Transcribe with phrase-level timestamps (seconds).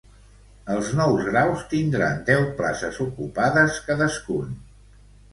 [0.75, 4.57] Els nous graus tindran deu places ocupades cadascun.